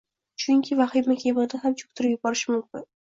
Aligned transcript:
chunki 0.43 0.77
vahima 0.79 1.17
kemani 1.25 1.59
ham 1.67 1.77
cho‘ktirib 1.83 2.17
yuborishi 2.17 2.53
mumkin. 2.55 2.87